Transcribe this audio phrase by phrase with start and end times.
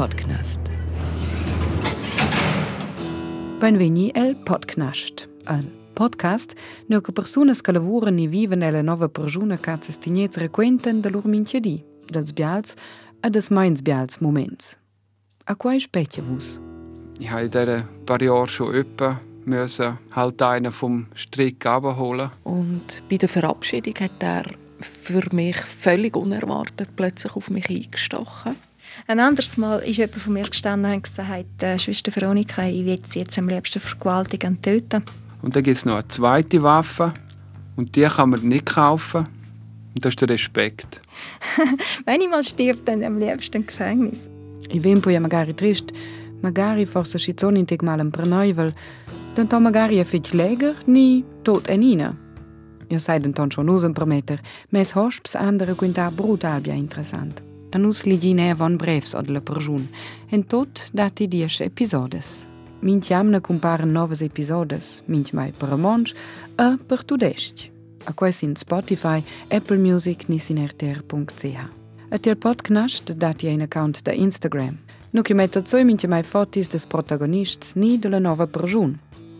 [0.00, 0.60] Podcast.
[3.60, 5.28] Benveni el Podcast.
[5.46, 5.64] El
[5.94, 6.54] podcast
[6.86, 11.10] no che personas che lavorano e vivono nella nuova persona che si stignez requenten da
[11.10, 12.74] loro minchiadi, dels bials
[13.20, 14.78] e des meins bials moments.
[15.44, 16.58] A quai specchia vus?
[17.18, 22.30] Ich habe in diesen paar Jahren schon öppe müssen halt einen vom Strick abholen.
[22.44, 24.46] Und bei der Verabschiedung hat er
[24.80, 28.56] für mich völlig unerwartet plötzlich auf mich eingestochen.
[29.06, 33.00] Ein anderes Mal ist jemand von mir gestanden und gesagt, äh, Schwester Veronika, ich will
[33.08, 35.02] sie jetzt am liebsten vergewaltigen und töten.
[35.42, 37.14] Und dann gibt es noch eine zweite Waffe
[37.76, 39.26] und die kann man nicht kaufen.
[39.94, 41.00] Und das ist der Respekt.
[42.04, 44.28] Wenn ich mal stirb, dann am liebsten im Gefängnis.
[44.72, 45.92] I vem poi magari trist,
[46.42, 48.72] magari forse ci sono in teg mal per neuvel,
[49.34, 52.14] dann to magari a fetg leger, ni tot en ina.
[52.88, 54.38] Io sai den ton schon usen prometter,
[54.70, 57.49] mes hosps andere quinta brutal bia interessant.
[57.70, 59.84] Në ligjine von brevs od lë përgjun,
[60.32, 62.44] në tot dati djesh epizodes.
[62.82, 66.16] Minç jam në kumparën novës epizodes, minç maj për monsh,
[66.58, 71.68] e për të A A kuesin Spotify, Apple Music, nisin rtr.ch.
[72.10, 74.78] A tër pot knasht dati e account të Instagram.
[75.12, 78.98] Nuk i me të coj minç fotis des protagonists ni de lë nova përgjun.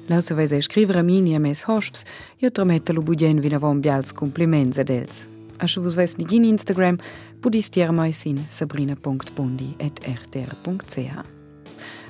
[0.08, 2.04] Lausë vajze shkrivë rëminje mes hosps,
[2.38, 5.39] jo të rëmet të lubudjen vinovon bjallës komplimenze dels.
[5.60, 6.96] A se vos ves in Instagram,
[7.40, 11.24] pudis tier mai sin sabrina.bondi.rtr.ch.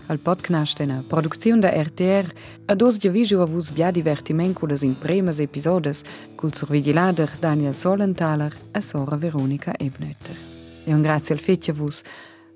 [0.06, 2.32] Al podcast è una produzione da RTR,
[2.66, 6.02] a dos di visio a vus bia divertiment cu las impremas episodes,
[6.34, 10.36] cul survigilader Daniel Solenthaler e Sora Veronika Ebnötter.
[10.84, 12.02] E un grazie al fetja vus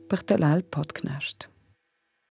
[0.07, 1.54] per talal podcast.